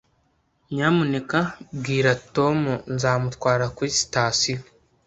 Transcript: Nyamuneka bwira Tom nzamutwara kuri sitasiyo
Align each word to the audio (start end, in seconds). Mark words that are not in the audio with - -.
Nyamuneka 0.73 1.39
bwira 1.77 2.11
Tom 2.35 2.59
nzamutwara 2.93 3.65
kuri 3.75 3.89
sitasiyo 3.99 4.57